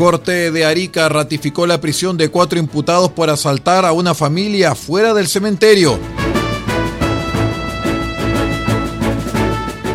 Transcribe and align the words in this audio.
Corte 0.00 0.50
de 0.50 0.64
Arica 0.64 1.10
ratificó 1.10 1.66
la 1.66 1.78
prisión 1.78 2.16
de 2.16 2.30
cuatro 2.30 2.58
imputados 2.58 3.10
por 3.10 3.28
asaltar 3.28 3.84
a 3.84 3.92
una 3.92 4.14
familia 4.14 4.74
fuera 4.74 5.12
del 5.12 5.28
cementerio. 5.28 5.98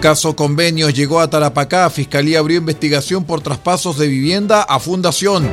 Caso 0.02 0.35
Convenios 0.35 0.94
llegó 0.94 1.21
a 1.21 1.27
Tarapacá. 1.27 1.89
Fiscalía 1.89 2.38
abrió 2.38 2.59
investigación 2.59 3.23
por 3.23 3.41
traspasos 3.41 3.97
de 3.97 4.07
vivienda 4.07 4.61
a 4.61 4.79
Fundación. 4.79 5.49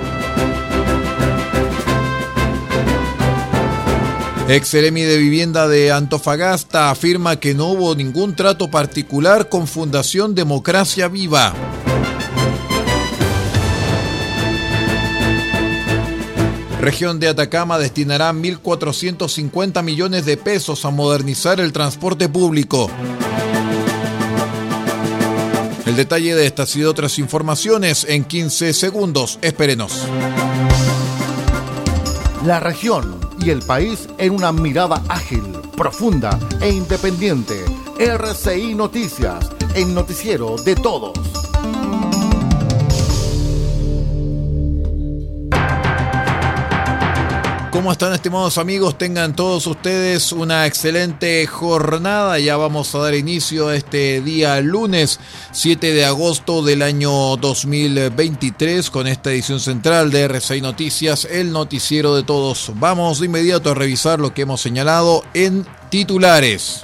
Ex 4.50 4.70
de 4.70 4.90
Vivienda 5.16 5.66
de 5.66 5.92
Antofagasta 5.92 6.90
afirma 6.90 7.36
que 7.36 7.54
no 7.54 7.68
hubo 7.68 7.94
ningún 7.94 8.36
trato 8.36 8.70
particular 8.70 9.48
con 9.48 9.66
Fundación 9.66 10.34
Democracia 10.34 11.08
Viva. 11.08 11.54
Región 16.82 17.20
de 17.20 17.28
Atacama 17.28 17.78
destinará 17.78 18.32
1.450 18.32 19.84
millones 19.84 20.26
de 20.26 20.36
pesos 20.36 20.84
a 20.84 20.90
modernizar 20.90 21.60
el 21.60 21.72
transporte 21.72 22.28
público. 22.28 22.90
El 25.86 25.94
detalle 25.94 26.34
de 26.34 26.44
estas 26.44 26.74
y 26.74 26.82
otras 26.82 27.20
informaciones 27.20 28.04
en 28.08 28.24
15 28.24 28.72
segundos. 28.72 29.38
Espérenos. 29.42 30.08
La 32.44 32.58
región 32.58 33.16
y 33.38 33.50
el 33.50 33.60
país 33.62 34.08
en 34.18 34.32
una 34.32 34.50
mirada 34.50 35.04
ágil, 35.08 35.44
profunda 35.76 36.36
e 36.60 36.70
independiente. 36.70 37.64
RCI 37.96 38.74
Noticias, 38.74 39.48
el 39.76 39.94
noticiero 39.94 40.56
de 40.56 40.74
todos. 40.74 41.41
¿Cómo 47.72 47.90
están 47.90 48.12
estimados 48.12 48.58
amigos? 48.58 48.98
Tengan 48.98 49.34
todos 49.34 49.66
ustedes 49.66 50.32
una 50.32 50.66
excelente 50.66 51.46
jornada. 51.46 52.38
Ya 52.38 52.58
vamos 52.58 52.94
a 52.94 52.98
dar 52.98 53.14
inicio 53.14 53.68
a 53.68 53.76
este 53.76 54.20
día 54.20 54.60
lunes 54.60 55.18
7 55.52 55.94
de 55.94 56.04
agosto 56.04 56.62
del 56.62 56.82
año 56.82 57.10
2023 57.38 58.90
con 58.90 59.06
esta 59.06 59.32
edición 59.32 59.58
central 59.58 60.10
de 60.10 60.28
R6 60.28 60.60
Noticias, 60.60 61.24
el 61.24 61.50
noticiero 61.50 62.14
de 62.14 62.24
todos. 62.24 62.72
Vamos 62.74 63.20
de 63.20 63.26
inmediato 63.26 63.70
a 63.70 63.74
revisar 63.74 64.20
lo 64.20 64.34
que 64.34 64.42
hemos 64.42 64.60
señalado 64.60 65.24
en 65.32 65.66
titulares. 65.88 66.82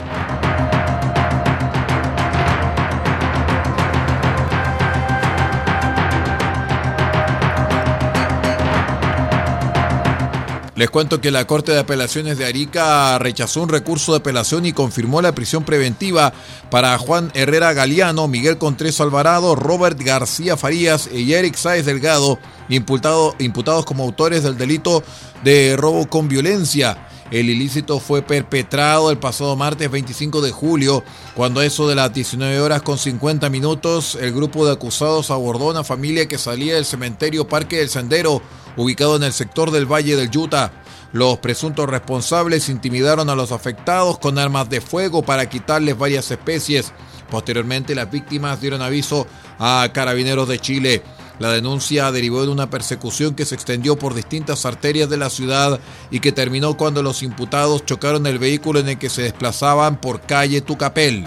Les 10.79 10.89
cuento 10.91 11.21
que 11.21 11.33
la 11.33 11.45
Corte 11.45 11.73
de 11.73 11.81
Apelaciones 11.81 12.39
de 12.39 12.47
Arica 12.47 13.19
rechazó 13.19 13.63
un 13.65 13.69
recurso 13.69 14.13
de 14.13 14.19
apelación 14.19 14.65
y 14.65 14.73
confirmó 14.73 15.21
la 15.21 15.35
prisión 15.35 15.65
preventiva 15.65 16.33
para 16.71 16.97
Juan 16.99 17.33
Herrera 17.35 17.73
Galeano, 17.73 18.29
Miguel 18.29 18.59
Contreras 18.59 19.01
Alvarado, 19.01 19.57
Robert 19.57 20.01
García 20.01 20.57
Farías 20.57 21.11
y 21.13 21.33
Eric 21.33 21.57
Sáez 21.57 21.85
Delgado, 21.85 22.39
imputados 22.69 23.85
como 23.87 24.05
autores 24.05 24.45
del 24.45 24.57
delito 24.57 25.03
de 25.43 25.75
robo 25.77 26.09
con 26.09 26.29
violencia. 26.29 27.09
El 27.33 27.51
ilícito 27.51 27.99
fue 27.99 28.23
perpetrado 28.23 29.11
el 29.11 29.19
pasado 29.19 29.57
martes 29.57 29.91
25 29.91 30.41
de 30.41 30.53
julio, 30.53 31.03
cuando 31.35 31.59
a 31.59 31.67
eso 31.67 31.89
de 31.89 31.97
las 31.97 32.15
19 32.15 32.61
horas 32.61 32.83
con 32.83 32.99
50 32.99 33.51
minutos, 33.51 34.17
el 34.19 34.33
grupo 34.33 34.65
de 34.65 34.75
acusados 34.75 35.33
abordó 35.33 35.69
a 35.69 35.73
una 35.73 35.85
familia 35.85 36.29
que 36.29 36.39
salía 36.39 36.77
del 36.77 36.85
cementerio 36.85 37.49
Parque 37.49 37.79
del 37.79 37.89
Sendero 37.89 38.41
ubicado 38.79 39.17
en 39.17 39.25
el 39.25 39.35
sector 39.35 39.71
del 39.71 39.85
Valle 39.85 40.17
del 40.17 40.31
Yuta. 40.31 40.73
Los 41.13 41.39
presuntos 41.39 41.89
responsables 41.89 42.69
intimidaron 42.69 43.29
a 43.29 43.35
los 43.35 43.53
afectados 43.53 44.19
con 44.19 44.39
armas 44.39 44.71
de 44.71 44.81
fuego 44.81 45.23
para 45.23 45.49
quitarles 45.49 45.99
varias 45.99 46.31
especies. 46.31 46.93
Posteriormente, 47.31 47.95
las 47.95 48.11
víctimas 48.11 48.61
dieron 48.61 48.81
aviso 48.81 49.27
a 49.59 49.87
carabineros 49.93 50.49
de 50.49 50.59
Chile. 50.59 51.03
La 51.39 51.51
denuncia 51.51 52.11
derivó 52.11 52.43
de 52.43 52.49
una 52.49 52.71
persecución 52.71 53.35
que 53.35 53.45
se 53.45 53.55
extendió 53.55 53.97
por 53.97 54.15
distintas 54.15 54.65
arterias 54.65 55.09
de 55.09 55.19
la 55.19 55.31
ciudad 55.31 55.79
y 56.11 56.21
que 56.21 56.33
terminó 56.33 56.77
cuando 56.77 57.03
los 57.03 57.23
imputados 57.23 57.85
chocaron 57.85 58.27
el 58.27 58.39
vehículo 58.39 58.81
en 58.81 58.89
el 58.89 58.99
que 58.99 59.11
se 59.11 59.23
desplazaban 59.23 60.01
por 60.01 60.21
calle 60.23 60.61
Tucapel. 60.61 61.27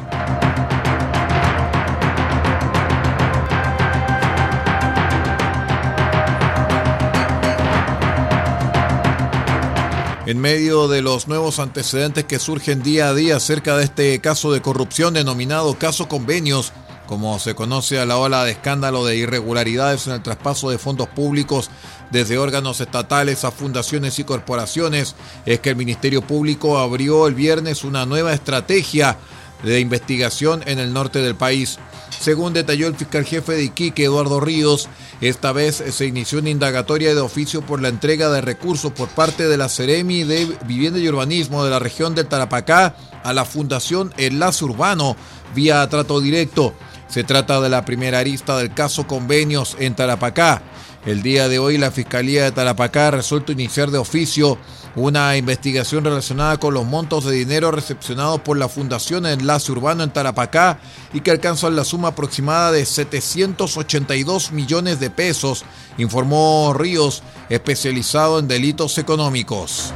En 10.31 10.39
medio 10.39 10.87
de 10.87 11.01
los 11.01 11.27
nuevos 11.27 11.59
antecedentes 11.59 12.23
que 12.23 12.39
surgen 12.39 12.81
día 12.81 13.09
a 13.09 13.13
día 13.13 13.35
acerca 13.35 13.75
de 13.75 13.83
este 13.83 14.17
caso 14.21 14.53
de 14.53 14.61
corrupción 14.61 15.13
denominado 15.13 15.77
caso 15.77 16.07
convenios, 16.07 16.71
como 17.05 17.37
se 17.37 17.53
conoce 17.53 17.99
a 17.99 18.05
la 18.05 18.17
ola 18.17 18.45
de 18.45 18.51
escándalo 18.51 19.03
de 19.03 19.17
irregularidades 19.17 20.07
en 20.07 20.13
el 20.13 20.23
traspaso 20.23 20.69
de 20.69 20.77
fondos 20.77 21.09
públicos 21.09 21.69
desde 22.11 22.37
órganos 22.37 22.79
estatales 22.79 23.43
a 23.43 23.51
fundaciones 23.51 24.19
y 24.19 24.23
corporaciones, 24.23 25.15
es 25.45 25.59
que 25.59 25.71
el 25.71 25.75
Ministerio 25.75 26.21
Público 26.21 26.79
abrió 26.79 27.27
el 27.27 27.35
viernes 27.35 27.83
una 27.83 28.05
nueva 28.05 28.31
estrategia 28.31 29.17
de 29.63 29.79
investigación 29.79 30.63
en 30.65 30.79
el 30.79 30.93
norte 30.93 31.19
del 31.19 31.35
país. 31.35 31.79
Según 32.19 32.53
detalló 32.53 32.87
el 32.87 32.95
fiscal 32.95 33.25
jefe 33.25 33.53
de 33.53 33.63
Iquique, 33.63 34.03
Eduardo 34.03 34.39
Ríos, 34.39 34.89
esta 35.21 35.51
vez 35.51 35.83
se 35.91 36.05
inició 36.05 36.39
una 36.39 36.49
indagatoria 36.49 37.15
de 37.15 37.21
oficio 37.21 37.61
por 37.61 37.81
la 37.81 37.87
entrega 37.87 38.29
de 38.29 38.41
recursos 38.41 38.91
por 38.91 39.07
parte 39.09 39.47
de 39.47 39.57
la 39.57 39.69
Ceremi 39.69 40.23
de 40.23 40.47
Vivienda 40.65 40.99
y 40.99 41.07
Urbanismo 41.07 41.63
de 41.63 41.71
la 41.71 41.79
región 41.79 42.13
del 42.13 42.27
Tarapacá 42.27 42.95
a 43.23 43.33
la 43.33 43.45
Fundación 43.45 44.13
Enlace 44.17 44.65
Urbano 44.65 45.15
vía 45.55 45.87
trato 45.89 46.21
directo. 46.21 46.73
Se 47.07 47.23
trata 47.23 47.59
de 47.59 47.69
la 47.69 47.85
primera 47.85 48.19
arista 48.19 48.57
del 48.57 48.73
caso 48.73 49.05
convenios 49.05 49.75
en 49.79 49.95
Tarapacá. 49.95 50.61
El 51.05 51.23
día 51.23 51.49
de 51.49 51.59
hoy 51.59 51.77
la 51.77 51.91
Fiscalía 51.91 52.43
de 52.43 52.51
Tarapacá 52.51 53.11
resuelto 53.11 53.51
iniciar 53.51 53.89
de 53.89 53.97
oficio 53.97 54.57
una 54.95 55.37
investigación 55.37 56.03
relacionada 56.03 56.57
con 56.57 56.73
los 56.73 56.85
montos 56.85 57.25
de 57.25 57.33
dinero 57.33 57.71
recepcionados 57.71 58.41
por 58.41 58.57
la 58.57 58.67
Fundación 58.67 59.25
Enlace 59.25 59.71
Urbano 59.71 60.03
en 60.03 60.11
Tarapacá 60.11 60.79
y 61.13 61.21
que 61.21 61.31
alcanzan 61.31 61.75
la 61.75 61.83
suma 61.83 62.09
aproximada 62.09 62.71
de 62.71 62.85
782 62.85 64.51
millones 64.51 64.99
de 64.99 65.09
pesos, 65.09 65.63
informó 65.97 66.73
Ríos, 66.73 67.23
especializado 67.49 68.39
en 68.39 68.47
delitos 68.47 68.97
económicos. 68.97 69.93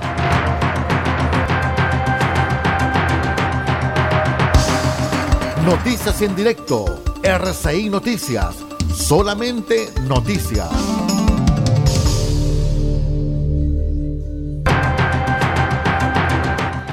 Noticias 5.66 6.22
en 6.22 6.36
directo, 6.36 7.04
RCI 7.24 7.90
Noticias, 7.90 8.56
solamente 8.96 9.92
noticias. 10.04 10.70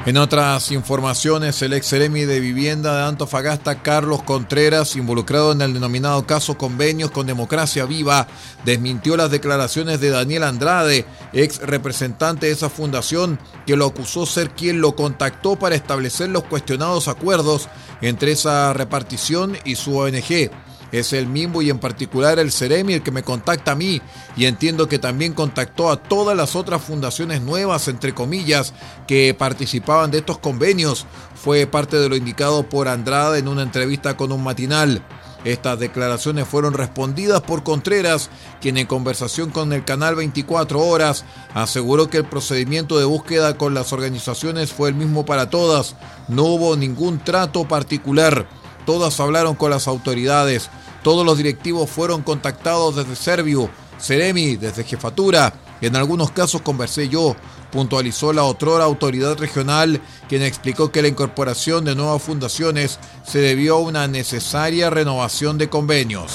En 0.05 0.17
otras 0.17 0.69
informaciones, 0.71 1.61
el 1.61 1.71
ex 1.71 1.85
seremi 1.85 2.25
de 2.25 2.41
vivienda 2.41 2.97
de 2.97 3.03
Antofagasta, 3.03 3.81
Carlos 3.81 4.21
Contreras, 4.21 4.97
involucrado 4.97 5.53
en 5.53 5.61
el 5.61 5.73
denominado 5.73 6.27
caso 6.27 6.57
Convenios 6.57 7.09
con 7.09 7.25
Democracia 7.25 7.85
Viva, 7.85 8.27
desmintió 8.65 9.15
las 9.15 9.31
declaraciones 9.31 10.01
de 10.01 10.09
Daniel 10.09 10.43
Andrade, 10.43 11.05
ex 11.31 11.59
representante 11.59 12.47
de 12.47 12.51
esa 12.51 12.69
fundación, 12.69 13.39
que 13.65 13.77
lo 13.77 13.85
acusó 13.85 14.25
ser 14.25 14.49
quien 14.49 14.81
lo 14.81 14.93
contactó 14.93 15.55
para 15.55 15.75
establecer 15.75 16.27
los 16.27 16.43
cuestionados 16.43 17.07
acuerdos 17.07 17.69
entre 18.01 18.33
esa 18.33 18.73
repartición 18.73 19.57
y 19.63 19.75
su 19.75 19.97
ONG 19.97 20.51
es 20.93 21.11
el 21.11 21.25
mismo 21.25 21.63
y 21.63 21.71
en 21.71 21.79
particular 21.79 22.37
el 22.37 22.51
Ceremi 22.51 22.93
el 22.93 23.01
que 23.01 23.11
me 23.11 23.23
contacta 23.23 23.71
a 23.71 23.75
mí 23.75 23.99
y 24.37 24.45
entiendo 24.45 24.87
que 24.87 24.99
también 24.99 25.33
contactó 25.33 25.89
a 25.89 25.97
todas 25.97 26.37
las 26.37 26.55
otras 26.55 26.83
fundaciones 26.83 27.41
nuevas, 27.41 27.87
entre 27.87 28.13
comillas, 28.13 28.73
que 29.07 29.33
participaban 29.33 30.11
de 30.11 30.19
estos 30.19 30.37
convenios. 30.37 31.07
Fue 31.33 31.65
parte 31.65 31.97
de 31.97 32.09
lo 32.09 32.15
indicado 32.15 32.69
por 32.69 32.87
Andrade 32.87 33.39
en 33.39 33.47
una 33.47 33.63
entrevista 33.63 34.15
con 34.15 34.31
un 34.31 34.43
matinal. 34.43 35.03
Estas 35.43 35.79
declaraciones 35.79 36.47
fueron 36.47 36.75
respondidas 36.75 37.41
por 37.41 37.63
Contreras, 37.63 38.29
quien 38.61 38.77
en 38.77 38.85
conversación 38.85 39.49
con 39.49 39.73
el 39.73 39.83
canal 39.83 40.15
24 40.15 40.79
Horas 40.79 41.25
aseguró 41.55 42.07
que 42.07 42.17
el 42.17 42.25
procedimiento 42.25 42.99
de 42.99 43.05
búsqueda 43.05 43.57
con 43.57 43.73
las 43.73 43.91
organizaciones 43.91 44.71
fue 44.71 44.89
el 44.89 44.95
mismo 44.95 45.25
para 45.25 45.49
todas. 45.49 45.95
No 46.27 46.43
hubo 46.43 46.77
ningún 46.77 47.19
trato 47.19 47.67
particular. 47.67 48.47
Todas 48.85 49.19
hablaron 49.19 49.55
con 49.55 49.71
las 49.71 49.87
autoridades. 49.87 50.69
Todos 51.03 51.25
los 51.25 51.37
directivos 51.37 51.89
fueron 51.89 52.21
contactados 52.21 52.95
desde 52.95 53.15
Servio, 53.15 53.69
Ceremi, 53.99 54.55
desde 54.55 54.85
Jefatura. 54.85 55.53
En 55.81 55.97
algunos 55.97 56.31
casos 56.31 56.61
conversé 56.61 57.09
yo, 57.09 57.35
puntualizó 57.71 58.31
la 58.31 58.43
otrora 58.43 58.85
autoridad 58.85 59.37
regional, 59.37 59.99
quien 60.29 60.43
explicó 60.43 60.91
que 60.91 61.01
la 61.01 61.09
incorporación 61.09 61.83
de 61.83 61.95
nuevas 61.95 62.21
fundaciones 62.21 62.99
se 63.25 63.39
debió 63.39 63.75
a 63.75 63.81
una 63.81 64.07
necesaria 64.07 64.89
renovación 64.89 65.57
de 65.57 65.69
convenios. 65.69 66.31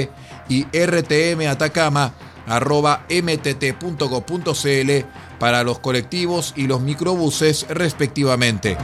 y 0.49 0.65
rtmatacama 0.77 2.13
arroba 2.47 3.05
mtt.go.cl 3.09 4.91
para 5.39 5.63
los 5.63 5.79
colectivos 5.79 6.53
y 6.55 6.67
los 6.67 6.81
microbuses 6.81 7.65
respectivamente. 7.69 8.77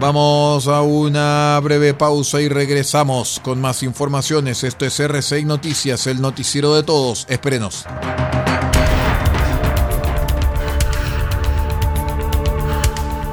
Vamos 0.00 0.68
a 0.68 0.82
una 0.82 1.58
breve 1.60 1.92
pausa 1.92 2.40
y 2.40 2.48
regresamos 2.48 3.40
con 3.42 3.60
más 3.60 3.82
informaciones. 3.82 4.62
Esto 4.62 4.86
es 4.86 5.00
R6 5.00 5.44
Noticias, 5.44 6.06
el 6.06 6.20
noticiero 6.20 6.74
de 6.76 6.84
todos. 6.84 7.26
Espérenos. 7.28 7.84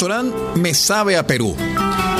Restaurante 0.00 0.58
Me 0.58 0.72
Sabe 0.72 1.18
a 1.18 1.26
Perú. 1.26 1.54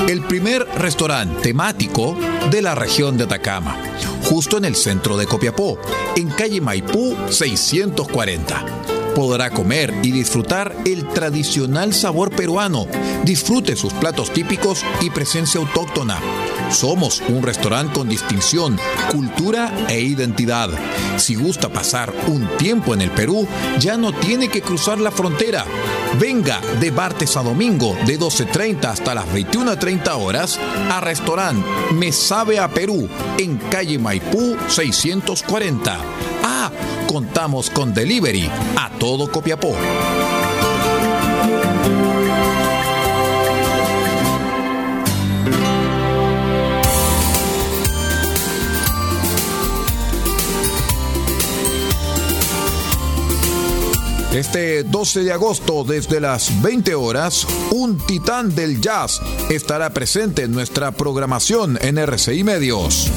El 0.07 0.21
primer 0.21 0.67
restaurante 0.77 1.41
temático 1.41 2.15
de 2.51 2.61
la 2.61 2.75
región 2.75 3.17
de 3.17 3.23
Atacama, 3.23 3.75
justo 4.25 4.57
en 4.57 4.65
el 4.65 4.75
centro 4.75 5.17
de 5.17 5.25
Copiapó, 5.25 5.79
en 6.15 6.29
calle 6.29 6.61
Maipú 6.61 7.17
640 7.31 8.90
podrá 9.15 9.49
comer 9.49 9.93
y 10.03 10.11
disfrutar 10.11 10.75
el 10.85 11.07
tradicional 11.07 11.93
sabor 11.93 12.31
peruano. 12.31 12.87
Disfrute 13.23 13.75
sus 13.75 13.93
platos 13.93 14.31
típicos 14.31 14.83
y 15.01 15.09
presencia 15.09 15.59
autóctona. 15.59 16.19
Somos 16.71 17.21
un 17.27 17.43
restaurante 17.43 17.93
con 17.93 18.07
distinción, 18.07 18.79
cultura 19.11 19.71
e 19.89 19.99
identidad. 19.99 20.69
Si 21.17 21.35
gusta 21.35 21.69
pasar 21.69 22.13
un 22.27 22.47
tiempo 22.57 22.93
en 22.93 23.01
el 23.01 23.11
Perú, 23.11 23.47
ya 23.79 23.97
no 23.97 24.13
tiene 24.13 24.47
que 24.47 24.61
cruzar 24.61 24.99
la 24.99 25.11
frontera. 25.11 25.65
Venga 26.19 26.61
de 26.79 26.91
martes 26.91 27.35
a 27.37 27.43
domingo 27.43 27.95
de 28.05 28.19
12.30 28.19 28.85
hasta 28.85 29.15
las 29.15 29.25
21.30 29.27 30.15
horas 30.17 30.59
a 30.89 31.01
restaurante 31.01 31.67
Me 31.93 32.11
Sabe 32.11 32.59
a 32.59 32.69
Perú 32.69 33.07
en 33.37 33.57
calle 33.57 33.99
Maipú 33.99 34.55
640. 34.67 36.20
Contamos 37.11 37.69
con 37.69 37.93
delivery 37.93 38.49
a 38.77 38.89
todo 38.97 39.29
Copiapó. 39.29 39.75
Este 54.33 54.83
12 54.83 55.23
de 55.23 55.33
agosto, 55.33 55.83
desde 55.83 56.21
las 56.21 56.61
20 56.61 56.95
horas, 56.95 57.45
un 57.71 57.97
titán 57.97 58.55
del 58.55 58.79
jazz 58.79 59.19
estará 59.49 59.89
presente 59.89 60.43
en 60.43 60.53
nuestra 60.53 60.93
programación 60.93 61.77
en 61.81 61.97
RCI 61.97 62.45
Medios. 62.45 63.11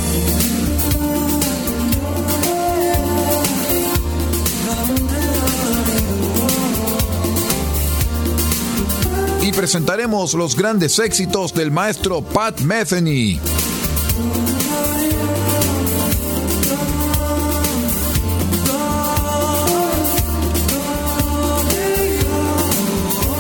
Presentaremos 9.54 10.34
los 10.34 10.56
grandes 10.56 10.99
éxitos 10.99 11.54
del 11.54 11.70
maestro 11.70 12.23
Pat 12.23 12.61
Metheny. 12.61 13.38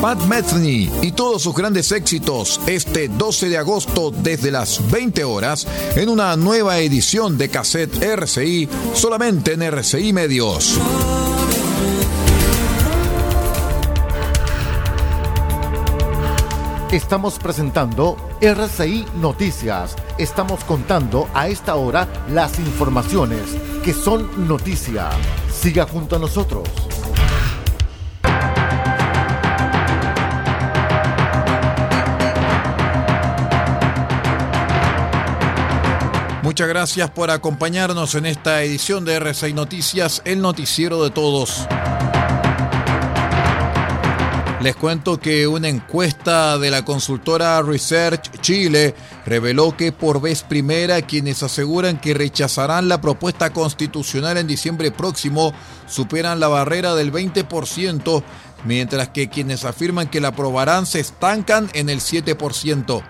Pat 0.00 0.18
Metheny 0.26 0.90
y 1.02 1.12
todos 1.12 1.42
sus 1.42 1.54
grandes 1.54 1.90
éxitos 1.90 2.60
este 2.66 3.08
12 3.08 3.48
de 3.48 3.58
agosto 3.58 4.10
desde 4.10 4.50
las 4.50 4.90
20 4.90 5.24
horas 5.24 5.66
en 5.96 6.08
una 6.08 6.36
nueva 6.36 6.78
edición 6.78 7.38
de 7.38 7.48
cassette 7.48 8.02
RCI 8.02 8.68
solamente 8.94 9.54
en 9.54 9.62
RCI 9.62 10.12
Medios. 10.12 10.78
Estamos 16.94 17.40
presentando 17.40 18.16
RCI 18.40 19.04
Noticias. 19.16 19.96
Estamos 20.16 20.62
contando 20.62 21.28
a 21.34 21.48
esta 21.48 21.74
hora 21.74 22.06
las 22.28 22.60
informaciones 22.60 23.40
que 23.82 23.92
son 23.92 24.46
noticia. 24.46 25.10
Siga 25.50 25.88
junto 25.88 26.14
a 26.14 26.18
nosotros. 26.20 26.68
Muchas 36.44 36.68
gracias 36.68 37.10
por 37.10 37.32
acompañarnos 37.32 38.14
en 38.14 38.26
esta 38.26 38.62
edición 38.62 39.04
de 39.04 39.20
R6 39.20 39.52
Noticias, 39.52 40.22
el 40.24 40.40
noticiero 40.40 41.02
de 41.02 41.10
todos. 41.10 41.66
Les 44.64 44.74
cuento 44.74 45.20
que 45.20 45.46
una 45.46 45.68
encuesta 45.68 46.56
de 46.56 46.70
la 46.70 46.86
consultora 46.86 47.60
Research 47.60 48.40
Chile 48.40 48.94
reveló 49.26 49.76
que 49.76 49.92
por 49.92 50.22
vez 50.22 50.42
primera 50.42 51.02
quienes 51.02 51.42
aseguran 51.42 52.00
que 52.00 52.14
rechazarán 52.14 52.88
la 52.88 53.02
propuesta 53.02 53.50
constitucional 53.50 54.38
en 54.38 54.46
diciembre 54.46 54.90
próximo 54.90 55.52
superan 55.86 56.40
la 56.40 56.48
barrera 56.48 56.94
del 56.94 57.12
20%, 57.12 58.22
mientras 58.64 59.10
que 59.10 59.28
quienes 59.28 59.66
afirman 59.66 60.08
que 60.08 60.22
la 60.22 60.28
aprobarán 60.28 60.86
se 60.86 61.00
estancan 61.00 61.68
en 61.74 61.90
el 61.90 62.00
7%. 62.00 63.02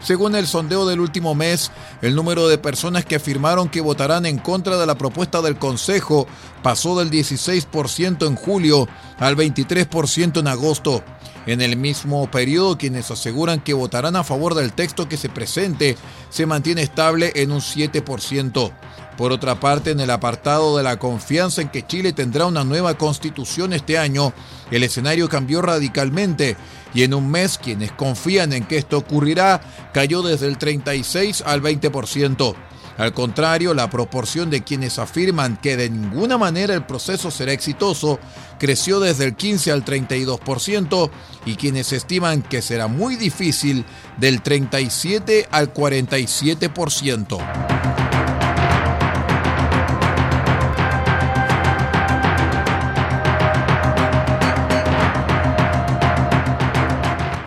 Según 0.00 0.36
el 0.36 0.46
sondeo 0.46 0.86
del 0.86 1.00
último 1.00 1.34
mes, 1.34 1.72
el 2.02 2.14
número 2.14 2.48
de 2.48 2.58
personas 2.58 3.04
que 3.04 3.16
afirmaron 3.16 3.68
que 3.68 3.80
votarán 3.80 4.26
en 4.26 4.38
contra 4.38 4.78
de 4.78 4.86
la 4.86 4.96
propuesta 4.96 5.42
del 5.42 5.58
Consejo 5.58 6.26
pasó 6.62 6.98
del 6.98 7.10
16% 7.10 8.26
en 8.26 8.36
julio 8.36 8.88
al 9.18 9.36
23% 9.36 10.40
en 10.40 10.46
agosto. 10.46 11.02
En 11.46 11.62
el 11.62 11.76
mismo 11.76 12.30
periodo, 12.30 12.76
quienes 12.76 13.10
aseguran 13.10 13.60
que 13.60 13.72
votarán 13.72 14.16
a 14.16 14.24
favor 14.24 14.54
del 14.54 14.72
texto 14.72 15.08
que 15.08 15.16
se 15.16 15.30
presente 15.30 15.96
se 16.28 16.46
mantiene 16.46 16.82
estable 16.82 17.32
en 17.36 17.52
un 17.52 17.60
7%. 17.60 18.72
Por 19.16 19.32
otra 19.32 19.58
parte, 19.58 19.90
en 19.90 19.98
el 19.98 20.10
apartado 20.10 20.76
de 20.76 20.84
la 20.84 20.98
confianza 20.98 21.60
en 21.60 21.70
que 21.70 21.84
Chile 21.84 22.12
tendrá 22.12 22.46
una 22.46 22.62
nueva 22.62 22.96
constitución 22.96 23.72
este 23.72 23.98
año, 23.98 24.32
el 24.70 24.84
escenario 24.84 25.28
cambió 25.28 25.60
radicalmente 25.60 26.56
y 26.94 27.02
en 27.02 27.14
un 27.14 27.30
mes 27.30 27.58
quienes 27.58 27.92
confían 27.92 28.52
en 28.52 28.64
que 28.64 28.78
esto 28.78 28.98
ocurrirá 28.98 29.60
cayó 29.92 30.22
desde 30.22 30.46
el 30.46 30.58
36 30.58 31.42
al 31.46 31.62
20%. 31.62 32.54
Al 32.98 33.14
contrario, 33.14 33.74
la 33.74 33.88
proporción 33.88 34.50
de 34.50 34.64
quienes 34.64 34.98
afirman 34.98 35.56
que 35.56 35.76
de 35.76 35.88
ninguna 35.88 36.36
manera 36.36 36.74
el 36.74 36.84
proceso 36.84 37.30
será 37.30 37.52
exitoso 37.52 38.18
creció 38.58 38.98
desde 38.98 39.24
el 39.24 39.36
15 39.36 39.70
al 39.70 39.84
32% 39.84 41.08
y 41.46 41.54
quienes 41.54 41.92
estiman 41.92 42.42
que 42.42 42.60
será 42.60 42.88
muy 42.88 43.14
difícil 43.14 43.84
del 44.18 44.42
37 44.42 45.46
al 45.52 45.72
47%. 45.72 48.17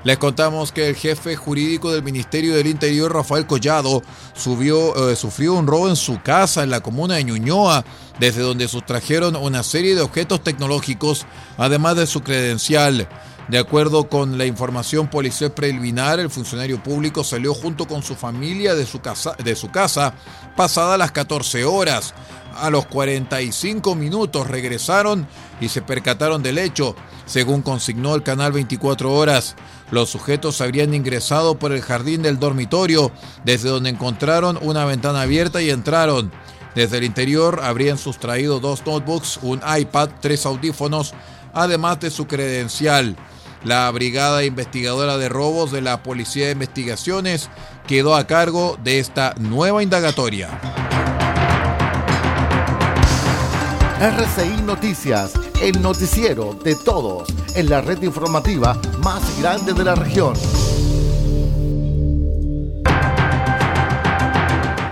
Les 0.03 0.17
contamos 0.17 0.71
que 0.71 0.89
el 0.89 0.95
jefe 0.95 1.35
jurídico 1.35 1.91
del 1.91 2.01
Ministerio 2.01 2.55
del 2.55 2.67
Interior, 2.67 3.13
Rafael 3.13 3.45
Collado, 3.45 4.01
eh, 4.01 5.15
sufrió 5.15 5.53
un 5.53 5.67
robo 5.67 5.89
en 5.89 5.95
su 5.95 6.19
casa 6.21 6.63
en 6.63 6.71
la 6.71 6.79
comuna 6.79 7.15
de 7.15 7.23
Ñuñoa, 7.23 7.85
desde 8.19 8.41
donde 8.41 8.67
sustrajeron 8.67 9.35
una 9.35 9.61
serie 9.61 9.93
de 9.93 10.01
objetos 10.01 10.43
tecnológicos, 10.43 11.25
además 11.57 11.97
de 11.97 12.07
su 12.07 12.21
credencial. 12.21 13.07
De 13.47 13.57
acuerdo 13.57 14.07
con 14.07 14.37
la 14.37 14.45
información 14.45 15.07
policial 15.07 15.51
preliminar, 15.51 16.19
el 16.19 16.29
funcionario 16.29 16.81
público 16.81 17.23
salió 17.23 17.53
junto 17.53 17.87
con 17.87 18.01
su 18.01 18.15
familia 18.15 18.75
de 18.75 18.85
su 18.85 19.01
casa, 19.01 19.35
de 19.43 19.55
su 19.55 19.69
casa 19.69 20.13
pasadas 20.55 20.97
las 20.97 21.11
14 21.11 21.65
horas. 21.65 22.13
A 22.55 22.69
los 22.69 22.85
45 22.85 23.95
minutos 23.95 24.47
regresaron 24.47 25.27
y 25.59 25.69
se 25.69 25.81
percataron 25.81 26.43
del 26.43 26.57
hecho, 26.57 26.95
según 27.25 27.61
consignó 27.61 28.15
el 28.15 28.23
canal 28.23 28.51
24 28.51 29.11
horas. 29.13 29.55
Los 29.91 30.09
sujetos 30.09 30.61
habrían 30.61 30.93
ingresado 30.93 31.59
por 31.59 31.73
el 31.73 31.81
jardín 31.81 32.21
del 32.21 32.39
dormitorio, 32.39 33.11
desde 33.43 33.69
donde 33.69 33.89
encontraron 33.89 34.57
una 34.61 34.85
ventana 34.85 35.21
abierta 35.21 35.61
y 35.61 35.69
entraron. 35.69 36.31
Desde 36.75 36.97
el 36.97 37.03
interior 37.03 37.59
habrían 37.61 37.97
sustraído 37.97 38.61
dos 38.61 38.85
notebooks, 38.85 39.39
un 39.41 39.61
iPad, 39.77 40.09
tres 40.21 40.45
audífonos, 40.45 41.13
además 41.53 41.99
de 41.99 42.09
su 42.09 42.25
credencial. 42.25 43.17
La 43.65 43.91
Brigada 43.91 44.43
Investigadora 44.45 45.17
de 45.17 45.29
Robos 45.29 45.71
de 45.71 45.81
la 45.81 46.01
Policía 46.01 46.45
de 46.45 46.53
Investigaciones 46.53 47.49
quedó 47.85 48.15
a 48.15 48.25
cargo 48.25 48.77
de 48.81 48.99
esta 48.99 49.35
nueva 49.37 49.83
indagatoria. 49.83 50.49
RCI 53.99 54.63
Noticias, 54.63 55.33
el 55.61 55.79
noticiero 55.79 56.57
de 56.63 56.75
todos, 56.75 57.29
en 57.55 57.69
la 57.69 57.81
red 57.81 58.01
informativa 58.01 58.81
más 59.03 59.21
grande 59.39 59.73
de 59.73 59.83
la 59.83 59.93
región. 59.93 60.33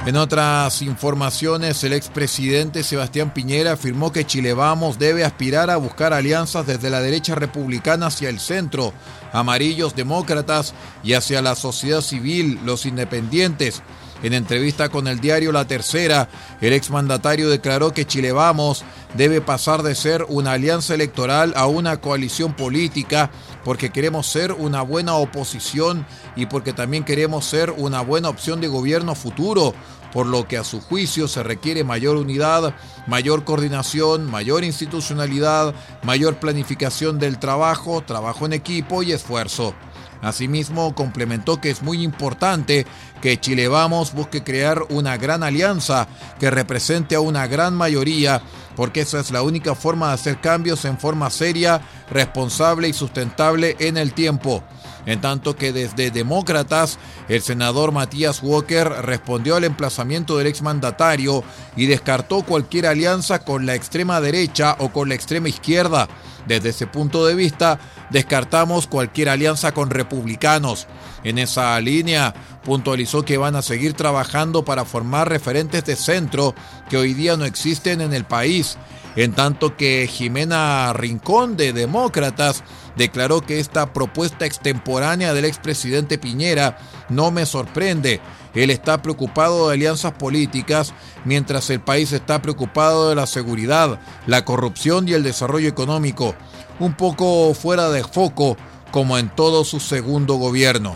En 0.06 0.16
otras 0.16 0.84
informaciones, 0.84 1.84
el 1.84 1.94
expresidente 1.94 2.84
Sebastián 2.84 3.34
Piñera 3.34 3.74
afirmó 3.74 4.12
que 4.12 4.26
Chile 4.26 4.54
Vamos 4.54 5.00
debe 5.00 5.26
aspirar 5.26 5.72
a 5.72 5.78
buscar 5.78 6.14
alianzas 6.14 6.68
desde 6.68 6.92
la 6.92 7.02
derecha 7.02 7.34
republicana 7.34 8.08
hacia 8.08 8.30
el 8.30 8.40
centro, 8.40 8.94
amarillos 9.34 9.96
demócratas 9.96 10.76
y 11.04 11.14
hacia 11.14 11.42
la 11.42 11.56
sociedad 11.56 12.02
civil, 12.02 12.60
los 12.64 12.86
independientes 12.86 13.82
en 14.24 14.34
entrevista 14.34 14.90
con 14.90 15.08
el 15.08 15.20
diario 15.20 15.52
La 15.52 15.66
Tercera, 15.66 16.28
el 16.62 16.74
exmandatario 16.74 17.50
declaró 17.50 17.94
que 17.94 18.06
Chile 18.06 18.32
Vamos 18.32 18.84
debe 19.14 19.42
pasar 19.42 19.84
de 19.84 19.96
ser 19.96 20.26
una 20.30 20.54
alianza 20.54 20.94
electoral 20.94 21.54
a 21.56 21.68
una 21.68 22.00
coalición 22.00 22.54
política 22.54 23.32
porque 23.64 23.90
queremos 23.90 24.28
ser 24.28 24.54
una 24.54 24.82
buena 24.82 25.16
oposición 25.16 26.06
y 26.36 26.46
porque 26.46 26.74
también 26.74 27.04
queremos 27.04 27.46
ser 27.46 27.72
una 27.72 28.02
buena 28.02 28.30
opción 28.30 28.62
de 28.62 28.68
gobierno 28.68 29.16
futuro, 29.16 29.74
por 30.14 30.26
lo 30.26 30.48
que 30.48 30.58
a 30.58 30.64
su 30.64 30.82
juicio 30.82 31.28
se 31.28 31.44
requiere 31.44 31.84
mayor 31.84 32.18
unidad, 32.18 32.76
mayor 33.08 33.44
coordinación, 33.44 34.30
mayor 34.30 34.64
institucionalidad, 34.64 35.74
mayor 36.04 36.40
planificación 36.40 37.20
del 37.20 37.40
trabajo, 37.40 38.02
trabajo 38.02 38.46
en 38.46 38.54
equipo 38.54 39.04
y 39.04 39.12
esfuerzo. 39.12 39.74
Asimismo, 40.22 40.94
complementó 40.96 41.62
que 41.62 41.70
es 41.70 41.82
muy 41.82 42.04
importante 42.04 42.86
que 43.22 43.40
Chile 43.40 43.68
Vamos 43.68 44.14
busque 44.14 44.44
crear 44.44 44.84
una 44.90 45.18
gran 45.18 45.44
alianza 45.44 46.08
que 46.40 46.52
represente 46.52 47.16
a 47.16 47.22
una 47.22 47.48
gran 47.48 47.74
mayoría, 47.74 48.42
porque 48.76 49.02
esa 49.02 49.20
es 49.20 49.32
la 49.32 49.44
única 49.44 49.76
forma 49.76 50.08
de 50.08 50.14
hacer 50.14 50.42
cambios 50.42 50.84
en 50.86 50.98
forma 50.98 51.30
seria, 51.30 51.82
responsable 52.10 52.90
y 52.90 52.94
sustentable 52.94 53.78
en 53.80 53.98
el 53.98 54.14
tiempo. 54.14 54.64
En 55.06 55.22
tanto 55.22 55.56
que 55.56 55.72
desde 55.72 56.12
Demócratas, 56.12 57.00
el 57.30 57.42
senador 57.42 57.92
Matías 57.92 58.44
Walker 58.44 58.88
respondió 59.02 59.56
al 59.56 59.64
emplazamiento 59.64 60.38
del 60.38 60.48
exmandatario 60.48 61.44
y 61.76 61.86
descartó 61.86 62.44
cualquier 62.44 62.86
alianza 62.86 63.40
con 63.40 63.66
la 63.66 63.76
extrema 63.76 64.20
derecha 64.20 64.76
o 64.80 64.90
con 64.90 65.10
la 65.10 65.16
extrema 65.16 65.50
izquierda. 65.50 66.08
Desde 66.48 66.70
ese 66.70 66.88
punto 66.88 67.26
de 67.26 67.36
vista, 67.36 67.80
descartamos 68.10 68.88
cualquier 68.88 69.30
alianza 69.30 69.72
con 69.74 69.90
republicanos. 69.90 70.88
En 71.24 71.38
esa 71.38 71.80
línea, 71.80 72.34
puntualizó 72.64 73.24
que 73.24 73.38
van 73.38 73.56
a 73.56 73.62
seguir 73.62 73.94
trabajando 73.94 74.64
para 74.64 74.86
formar 74.86 75.30
referentes 75.30 75.86
de 75.86 75.96
centro 75.96 76.56
que 76.90 76.98
hoy 76.98 77.14
día 77.14 77.38
no 77.38 77.46
existen 77.46 78.02
en 78.02 78.14
el 78.14 78.26
país, 78.26 78.78
en 79.16 79.34
tanto 79.34 79.76
que 79.76 80.08
Jimena 80.12 80.94
Rincón 80.94 81.58
de 81.58 81.74
Demócratas 81.74 82.64
declaró 82.96 83.42
que 83.42 83.60
esta 83.60 83.94
propuesta 83.94 84.46
extemporánea 84.46 85.34
del 85.34 85.46
expresidente 85.46 86.18
Piñera 86.18 86.78
no 87.10 87.32
me 87.32 87.46
sorprende. 87.46 88.22
Él 88.54 88.70
está 88.70 89.02
preocupado 89.02 89.68
de 89.68 89.76
alianzas 89.76 90.14
políticas 90.14 90.94
mientras 91.24 91.70
el 91.70 91.80
país 91.80 92.12
está 92.12 92.42
preocupado 92.42 93.10
de 93.10 93.16
la 93.16 93.28
seguridad, 93.28 94.00
la 94.26 94.44
corrupción 94.44 95.08
y 95.08 95.14
el 95.14 95.24
desarrollo 95.24 95.70
económico. 95.70 96.36
Un 96.80 96.94
poco 96.94 97.54
fuera 97.54 97.90
de 97.90 98.04
foco 98.04 98.56
como 98.92 99.18
en 99.18 99.30
todo 99.30 99.64
su 99.66 99.80
segundo 99.80 100.36
gobierno. 100.36 100.96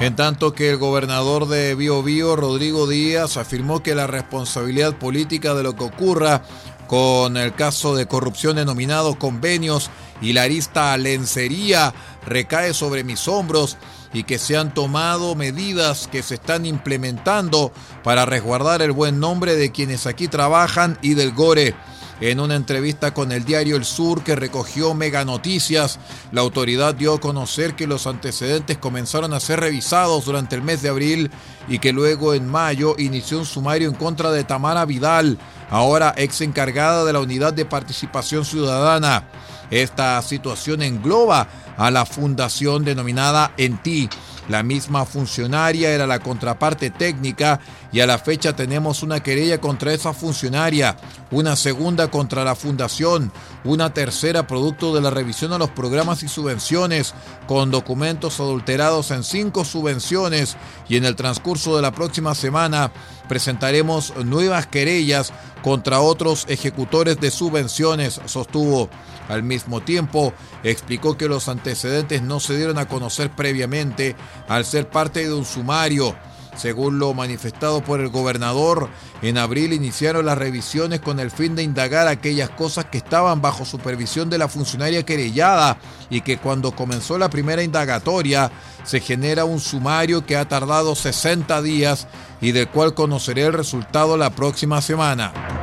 En 0.00 0.16
tanto 0.16 0.54
que 0.54 0.70
el 0.70 0.78
gobernador 0.78 1.48
de 1.48 1.74
Biobío, 1.74 2.34
Rodrigo 2.34 2.86
Díaz, 2.86 3.36
afirmó 3.36 3.82
que 3.82 3.94
la 3.94 4.06
responsabilidad 4.06 4.96
política 4.96 5.52
de 5.52 5.62
lo 5.62 5.76
que 5.76 5.84
ocurra 5.84 6.40
con 6.86 7.36
el 7.36 7.54
caso 7.54 7.94
de 7.94 8.06
corrupción 8.06 8.56
denominado 8.56 9.18
convenios 9.18 9.90
y 10.20 10.32
la 10.32 10.42
arista 10.42 10.96
lencería 10.96 11.94
recae 12.26 12.74
sobre 12.74 13.04
mis 13.04 13.28
hombros 13.28 13.76
y 14.12 14.24
que 14.24 14.38
se 14.38 14.56
han 14.56 14.72
tomado 14.72 15.34
medidas 15.34 16.08
que 16.08 16.22
se 16.22 16.34
están 16.34 16.66
implementando 16.66 17.72
para 18.02 18.24
resguardar 18.24 18.82
el 18.82 18.92
buen 18.92 19.20
nombre 19.20 19.54
de 19.54 19.70
quienes 19.70 20.06
aquí 20.06 20.28
trabajan 20.28 20.98
y 21.02 21.14
del 21.14 21.32
Gore. 21.32 21.74
En 22.20 22.40
una 22.40 22.56
entrevista 22.56 23.14
con 23.14 23.30
el 23.30 23.44
diario 23.44 23.76
El 23.76 23.84
Sur 23.84 24.24
que 24.24 24.34
recogió 24.34 24.92
Mega 24.92 25.24
Noticias, 25.24 26.00
la 26.32 26.40
autoridad 26.40 26.96
dio 26.96 27.14
a 27.14 27.20
conocer 27.20 27.76
que 27.76 27.86
los 27.86 28.08
antecedentes 28.08 28.76
comenzaron 28.76 29.32
a 29.32 29.40
ser 29.40 29.60
revisados 29.60 30.24
durante 30.24 30.56
el 30.56 30.62
mes 30.62 30.82
de 30.82 30.88
abril 30.88 31.30
y 31.68 31.78
que 31.78 31.92
luego 31.92 32.34
en 32.34 32.48
mayo 32.48 32.96
inició 32.98 33.38
un 33.38 33.46
sumario 33.46 33.88
en 33.88 33.94
contra 33.94 34.32
de 34.32 34.42
Tamara 34.42 34.84
Vidal, 34.84 35.38
ahora 35.70 36.12
ex 36.16 36.40
encargada 36.40 37.04
de 37.04 37.12
la 37.12 37.20
Unidad 37.20 37.52
de 37.52 37.64
Participación 37.64 38.44
Ciudadana. 38.44 39.28
Esta 39.70 40.20
situación 40.22 40.82
engloba 40.82 41.48
a 41.76 41.90
la 41.90 42.04
fundación 42.06 42.84
denominada 42.84 43.52
ENTI 43.56 44.08
la 44.48 44.62
misma 44.62 45.04
funcionaria 45.04 45.90
era 45.90 46.06
la 46.06 46.20
contraparte 46.20 46.90
técnica 46.90 47.60
y 47.92 48.00
a 48.00 48.06
la 48.06 48.18
fecha 48.18 48.56
tenemos 48.56 49.02
una 49.02 49.20
querella 49.20 49.60
contra 49.60 49.92
esa 49.92 50.14
funcionaria, 50.14 50.96
una 51.30 51.54
segunda 51.54 52.10
contra 52.10 52.44
la 52.44 52.54
fundación, 52.54 53.30
una 53.64 53.92
tercera 53.92 54.46
producto 54.46 54.94
de 54.94 55.02
la 55.02 55.10
revisión 55.10 55.52
a 55.52 55.58
los 55.58 55.68
programas 55.70 56.22
y 56.22 56.28
subvenciones, 56.28 57.14
con 57.46 57.70
documentos 57.70 58.40
adulterados 58.40 59.10
en 59.10 59.22
cinco 59.22 59.66
subvenciones 59.66 60.56
y 60.88 60.96
en 60.96 61.04
el 61.04 61.14
transcurso 61.14 61.76
de 61.76 61.82
la 61.82 61.92
próxima 61.92 62.34
semana 62.34 62.90
presentaremos 63.28 64.14
nuevas 64.24 64.66
querellas 64.66 65.32
contra 65.62 66.00
otros 66.00 66.46
ejecutores 66.48 67.20
de 67.20 67.30
subvenciones, 67.30 68.20
sostuvo. 68.26 68.88
Al 69.28 69.42
mismo 69.42 69.82
tiempo, 69.82 70.32
explicó 70.62 71.18
que 71.18 71.28
los 71.28 71.48
antecedentes 71.48 72.22
no 72.22 72.40
se 72.40 72.56
dieron 72.56 72.78
a 72.78 72.88
conocer 72.88 73.30
previamente 73.30 74.16
al 74.48 74.64
ser 74.64 74.88
parte 74.88 75.20
de 75.20 75.34
un 75.34 75.44
sumario. 75.44 76.16
Según 76.56 76.98
lo 76.98 77.14
manifestado 77.14 77.82
por 77.82 78.00
el 78.00 78.08
gobernador, 78.08 78.88
en 79.22 79.38
abril 79.38 79.72
iniciaron 79.72 80.26
las 80.26 80.38
revisiones 80.38 81.00
con 81.00 81.20
el 81.20 81.30
fin 81.30 81.54
de 81.54 81.62
indagar 81.62 82.08
aquellas 82.08 82.50
cosas 82.50 82.86
que 82.86 82.98
estaban 82.98 83.40
bajo 83.40 83.64
supervisión 83.64 84.30
de 84.30 84.38
la 84.38 84.48
funcionaria 84.48 85.04
querellada 85.04 85.78
y 86.10 86.20
que 86.22 86.38
cuando 86.38 86.72
comenzó 86.72 87.18
la 87.18 87.30
primera 87.30 87.62
indagatoria 87.62 88.50
se 88.84 89.00
genera 89.00 89.44
un 89.44 89.60
sumario 89.60 90.24
que 90.26 90.36
ha 90.36 90.48
tardado 90.48 90.94
60 90.94 91.62
días 91.62 92.06
y 92.40 92.52
del 92.52 92.68
cual 92.68 92.94
conoceré 92.94 93.42
el 93.42 93.52
resultado 93.52 94.16
la 94.16 94.30
próxima 94.30 94.80
semana. 94.80 95.57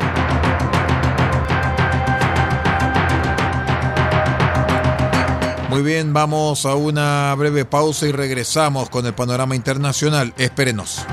Muy 5.75 5.83
bien, 5.83 6.13
vamos 6.13 6.65
a 6.65 6.75
una 6.75 7.35
breve 7.35 7.65
pausa 7.65 8.07
y 8.07 8.13
regresamos 8.13 8.89
con 8.89 9.05
el 9.05 9.13
panorama 9.13 9.57
internacional. 9.57 10.33
Espérenos. 10.37 11.05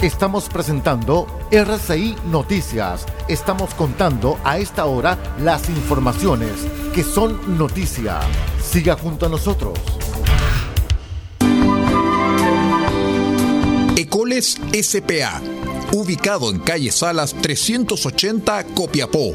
Estamos 0.00 0.48
presentando 0.48 1.26
RCI 1.50 2.16
Noticias. 2.30 3.04
Estamos 3.28 3.74
contando 3.74 4.38
a 4.44 4.56
esta 4.56 4.86
hora 4.86 5.18
las 5.42 5.68
informaciones 5.68 6.52
que 6.94 7.02
son 7.02 7.58
noticia. 7.58 8.20
Siga 8.62 8.96
junto 8.96 9.26
a 9.26 9.28
nosotros. 9.28 9.78
Ecoles 13.94 14.58
SPA 14.72 15.42
ubicado 15.92 16.50
en 16.50 16.58
calle 16.58 16.90
Salas 16.90 17.34
380 17.34 18.64
Copiapó. 18.74 19.34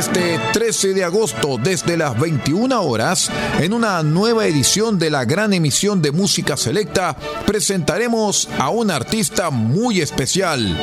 Este 0.00 0.40
13 0.54 0.94
de 0.94 1.04
agosto 1.04 1.58
desde 1.62 1.98
las 1.98 2.18
21 2.18 2.82
horas, 2.82 3.30
en 3.58 3.74
una 3.74 4.02
nueva 4.02 4.46
edición 4.46 4.98
de 4.98 5.10
la 5.10 5.26
gran 5.26 5.52
emisión 5.52 6.00
de 6.00 6.10
música 6.10 6.56
selecta, 6.56 7.14
presentaremos 7.46 8.48
a 8.58 8.70
un 8.70 8.90
artista 8.90 9.50
muy 9.50 10.00
especial. 10.00 10.74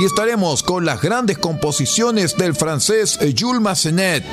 Y 0.00 0.04
estaremos 0.04 0.62
con 0.62 0.86
las 0.86 1.02
grandes 1.02 1.38
composiciones 1.38 2.36
del 2.36 2.54
francés 2.54 3.18
Jules 3.36 3.60
Massenet. 3.60 4.24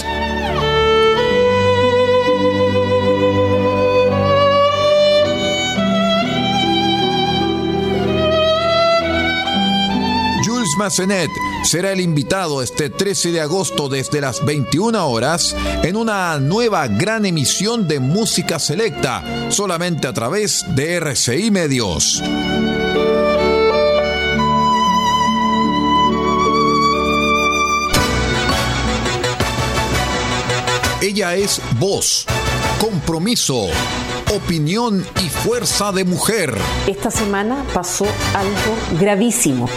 Massenet 10.77 11.29
será 11.63 11.91
el 11.91 12.01
invitado 12.01 12.61
este 12.61 12.89
13 12.89 13.31
de 13.31 13.41
agosto 13.41 13.89
desde 13.89 14.21
las 14.21 14.43
21 14.45 15.07
horas 15.07 15.55
en 15.83 15.95
una 15.95 16.38
nueva 16.39 16.88
gran 16.88 17.25
emisión 17.25 17.88
de 17.88 17.99
música 17.99 18.59
selecta, 18.59 19.23
solamente 19.49 20.07
a 20.07 20.13
través 20.13 20.65
de 20.75 20.95
RCI 20.95 21.51
Medios. 21.51 22.21
Ella 31.01 31.35
es 31.35 31.61
voz, 31.79 32.25
compromiso, 32.79 33.67
opinión 34.33 35.05
y 35.23 35.29
fuerza 35.29 35.91
de 35.91 36.03
mujer. 36.03 36.57
Esta 36.88 37.11
semana 37.11 37.63
pasó 37.73 38.05
algo 38.33 38.99
gravísimo 38.99 39.69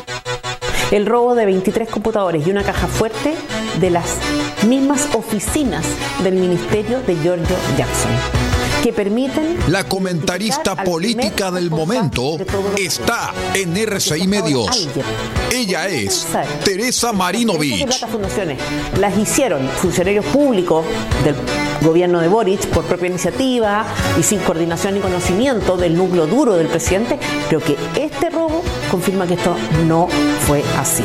el 0.90 1.06
robo 1.06 1.34
de 1.34 1.46
23 1.46 1.88
computadores 1.88 2.46
y 2.46 2.50
una 2.50 2.62
caja 2.62 2.86
fuerte 2.86 3.34
de 3.80 3.90
las 3.90 4.16
mismas 4.66 5.08
oficinas 5.14 5.84
del 6.22 6.34
ministerio 6.34 7.00
de 7.00 7.16
Giorgio 7.16 7.56
Jackson 7.76 8.12
que 8.82 8.92
permiten... 8.92 9.58
La 9.68 9.84
comentarista 9.84 10.76
política 10.76 11.50
del 11.50 11.70
momento 11.70 12.36
está 12.76 13.32
en 13.54 13.76
RCI 13.76 14.26
Medios. 14.28 14.88
Ella 15.52 15.88
es 15.88 16.26
Teresa 16.64 17.12
Marinovich. 17.12 17.86
Las 18.98 19.18
hicieron 19.18 19.68
funcionarios 19.68 20.24
públicos 20.26 20.84
del 21.24 21.34
gobierno 21.82 22.20
de 22.20 22.28
Boric 22.28 22.66
por 22.68 22.84
propia 22.84 23.08
iniciativa 23.08 23.84
y 24.18 24.22
sin 24.22 24.40
coordinación 24.40 24.96
y 24.96 25.00
conocimiento 25.00 25.76
del 25.76 25.96
núcleo 25.96 26.26
duro 26.26 26.54
del 26.54 26.68
presidente. 26.68 27.18
Creo 27.48 27.60
que 27.60 27.76
este 27.96 28.30
robo 28.30 28.62
confirma 28.90 29.26
que 29.26 29.34
esto 29.34 29.56
no 29.86 30.08
fue 30.46 30.62
así. 30.78 31.04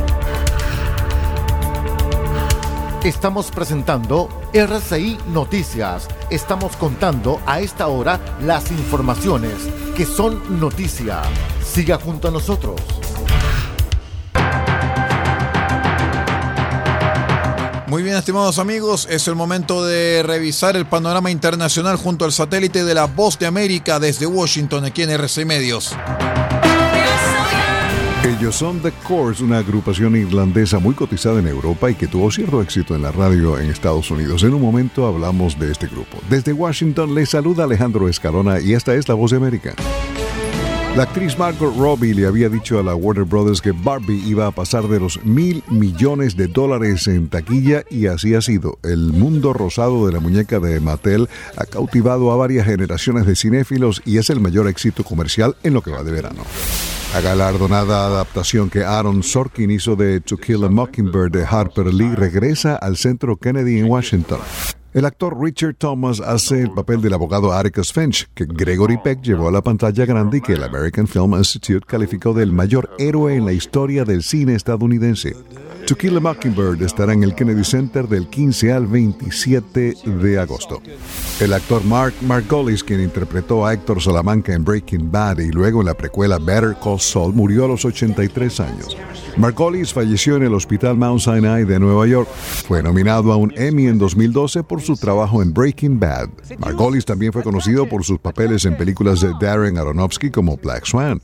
Estamos 3.03 3.49
presentando 3.49 4.29
RCI 4.53 5.17
Noticias. 5.29 6.07
Estamos 6.29 6.77
contando 6.77 7.41
a 7.47 7.59
esta 7.59 7.87
hora 7.87 8.19
las 8.43 8.69
informaciones 8.69 9.55
que 9.97 10.05
son 10.05 10.59
noticia. 10.59 11.23
Siga 11.65 11.97
junto 11.97 12.27
a 12.27 12.31
nosotros. 12.31 12.79
Muy 17.87 18.03
bien, 18.03 18.15
estimados 18.17 18.59
amigos, 18.59 19.07
es 19.09 19.27
el 19.27 19.33
momento 19.33 19.83
de 19.83 20.21
revisar 20.21 20.77
el 20.77 20.85
panorama 20.85 21.31
internacional 21.31 21.97
junto 21.97 22.25
al 22.25 22.31
satélite 22.31 22.83
de 22.83 22.93
la 22.93 23.05
Voz 23.05 23.39
de 23.39 23.47
América 23.47 23.99
desde 23.99 24.27
Washington, 24.27 24.85
aquí 24.85 25.01
en 25.01 25.09
RCI 25.09 25.45
Medios. 25.45 25.95
Ellos 28.23 28.55
son 28.55 28.79
The 28.81 28.91
Course, 29.07 29.43
una 29.43 29.57
agrupación 29.57 30.15
irlandesa 30.15 30.77
muy 30.77 30.93
cotizada 30.93 31.39
en 31.39 31.47
Europa 31.47 31.89
y 31.89 31.95
que 31.95 32.05
tuvo 32.05 32.29
cierto 32.29 32.61
éxito 32.61 32.95
en 32.95 33.01
la 33.01 33.11
radio 33.11 33.57
en 33.57 33.71
Estados 33.71 34.11
Unidos. 34.11 34.43
En 34.43 34.53
un 34.53 34.61
momento 34.61 35.07
hablamos 35.07 35.57
de 35.57 35.71
este 35.71 35.87
grupo. 35.87 36.19
Desde 36.29 36.53
Washington 36.53 37.15
les 37.15 37.29
saluda 37.29 37.63
Alejandro 37.63 38.07
Escalona 38.07 38.59
y 38.59 38.73
esta 38.73 38.93
es 38.93 39.09
La 39.09 39.15
Voz 39.15 39.31
de 39.31 39.37
América. 39.37 39.73
La 40.95 41.03
actriz 41.03 41.35
Margot 41.39 41.75
Robbie 41.75 42.13
le 42.13 42.27
había 42.27 42.47
dicho 42.47 42.77
a 42.77 42.83
la 42.83 42.93
Warner 42.93 43.23
Brothers 43.23 43.59
que 43.59 43.71
Barbie 43.71 44.21
iba 44.27 44.45
a 44.45 44.51
pasar 44.51 44.87
de 44.87 44.99
los 44.99 45.23
mil 45.25 45.63
millones 45.67 46.37
de 46.37 46.45
dólares 46.45 47.07
en 47.07 47.27
taquilla 47.27 47.85
y 47.89 48.05
así 48.05 48.35
ha 48.35 48.41
sido. 48.41 48.77
El 48.83 49.13
mundo 49.13 49.51
rosado 49.51 50.05
de 50.05 50.13
la 50.13 50.19
muñeca 50.19 50.59
de 50.59 50.79
Mattel 50.79 51.27
ha 51.57 51.65
cautivado 51.65 52.31
a 52.31 52.35
varias 52.35 52.67
generaciones 52.67 53.25
de 53.25 53.35
cinéfilos 53.35 54.03
y 54.05 54.19
es 54.19 54.29
el 54.29 54.41
mayor 54.41 54.67
éxito 54.67 55.03
comercial 55.03 55.55
en 55.63 55.73
lo 55.73 55.81
que 55.81 55.89
va 55.89 56.03
de 56.03 56.11
verano. 56.11 56.43
La 57.13 57.19
galardonada 57.19 58.07
adaptación 58.07 58.69
que 58.69 58.85
Aaron 58.85 59.21
Sorkin 59.21 59.69
hizo 59.69 59.97
de 59.97 60.21
To 60.21 60.37
Kill 60.37 60.63
a 60.63 60.69
Mockingbird 60.69 61.31
de 61.31 61.43
Harper 61.43 61.93
Lee 61.93 62.15
regresa 62.15 62.77
al 62.77 62.95
Centro 62.95 63.35
Kennedy 63.35 63.79
en 63.79 63.89
Washington. 63.89 64.39
El 64.93 65.03
actor 65.03 65.37
Richard 65.37 65.75
Thomas 65.75 66.21
hace 66.21 66.61
el 66.61 66.71
papel 66.71 67.01
del 67.01 67.13
abogado 67.13 67.51
Atticus 67.51 67.91
Finch, 67.91 68.29
que 68.33 68.45
Gregory 68.45 68.97
Peck 69.03 69.21
llevó 69.21 69.49
a 69.49 69.51
la 69.51 69.61
pantalla 69.61 70.05
grande 70.05 70.37
y 70.37 70.41
que 70.41 70.53
el 70.53 70.63
American 70.63 71.05
Film 71.05 71.33
Institute 71.33 71.85
calificó 71.85 72.33
del 72.33 72.53
mayor 72.53 72.89
héroe 72.97 73.35
en 73.35 73.45
la 73.45 73.51
historia 73.51 74.05
del 74.05 74.23
cine 74.23 74.55
estadounidense. 74.55 75.35
To 75.91 76.21
Mockingbird 76.21 76.81
estará 76.83 77.11
en 77.11 77.21
el 77.21 77.35
Kennedy 77.35 77.65
Center 77.65 78.07
del 78.07 78.29
15 78.29 78.71
al 78.71 78.87
27 78.87 79.97
de 80.05 80.39
agosto. 80.39 80.81
El 81.41 81.51
actor 81.51 81.83
Mark 81.83 82.13
Margolis, 82.21 82.81
quien 82.81 83.01
interpretó 83.01 83.65
a 83.65 83.73
Héctor 83.73 84.01
Salamanca 84.01 84.53
en 84.53 84.63
Breaking 84.63 85.11
Bad 85.11 85.39
y 85.39 85.51
luego 85.51 85.81
en 85.81 85.87
la 85.87 85.93
precuela 85.93 86.39
Better 86.39 86.77
Call 86.81 87.01
Saul, 87.01 87.33
murió 87.33 87.65
a 87.65 87.67
los 87.67 87.83
83 87.83 88.59
años. 88.61 88.97
Margolis 89.35 89.93
falleció 89.93 90.37
en 90.37 90.43
el 90.43 90.53
Hospital 90.53 90.95
Mount 90.95 91.19
Sinai 91.19 91.65
de 91.65 91.77
Nueva 91.77 92.07
York. 92.07 92.29
Fue 92.29 92.81
nominado 92.81 93.33
a 93.33 93.35
un 93.35 93.51
Emmy 93.57 93.87
en 93.87 93.97
2012 93.97 94.63
por 94.63 94.79
su 94.81 94.95
trabajo 94.95 95.41
en 95.41 95.53
Breaking 95.53 95.99
Bad. 95.99 96.29
Margolis 96.57 97.03
también 97.03 97.33
fue 97.33 97.43
conocido 97.43 97.85
por 97.89 98.05
sus 98.05 98.17
papeles 98.17 98.63
en 98.63 98.77
películas 98.77 99.19
de 99.19 99.33
Darren 99.41 99.77
Aronofsky 99.77 100.31
como 100.31 100.55
Black 100.55 100.85
Swan. 100.85 101.21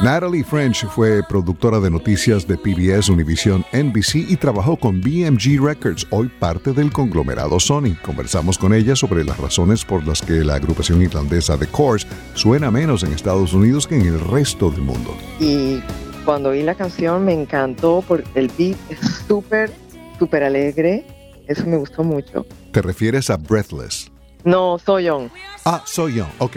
Natalie 0.00 0.42
French 0.42 0.84
fue 0.88 1.22
productora 1.22 1.78
de 1.78 1.88
noticias 1.88 2.46
de 2.48 2.58
PBS, 2.58 3.08
Univision, 3.08 3.64
NBC 3.72 4.28
y 4.28 4.36
trabajó 4.36 4.76
con 4.76 5.00
BMG 5.00 5.64
Records, 5.64 6.04
hoy 6.10 6.28
parte 6.40 6.72
del 6.72 6.92
conglomerado 6.92 7.60
Sony. 7.60 7.94
Conversamos 8.02 8.58
con 8.58 8.74
ella 8.74 8.96
sobre 8.96 9.24
las 9.24 9.38
razones 9.38 9.84
por 9.84 10.04
las 10.04 10.20
que 10.20 10.44
la 10.44 10.56
agrupación 10.56 11.00
irlandesa 11.00 11.56
The 11.56 11.68
Course 11.68 12.08
suena 12.34 12.72
menos 12.72 13.04
en 13.04 13.12
Estados 13.12 13.52
Unidos 13.52 13.86
que 13.86 13.94
en 13.94 14.06
el 14.06 14.20
resto 14.20 14.68
del 14.68 14.82
mundo. 14.82 15.16
Y 15.38 15.80
cuando 16.24 16.50
oí 16.50 16.64
la 16.64 16.74
canción 16.74 17.24
me 17.24 17.32
encantó 17.32 18.02
porque 18.06 18.28
el 18.34 18.50
beat 18.58 18.76
es 18.90 18.98
súper, 19.28 19.70
súper 20.18 20.42
alegre. 20.42 21.06
Eso 21.46 21.64
me 21.66 21.76
gustó 21.76 22.02
mucho. 22.02 22.44
¿Te 22.72 22.82
refieres 22.82 23.30
a 23.30 23.36
Breathless? 23.36 24.10
No, 24.42 24.76
Soy 24.78 25.04
Young. 25.04 25.28
Ah, 25.64 25.82
Soy 25.86 26.14
Young, 26.16 26.30
ok. 26.40 26.56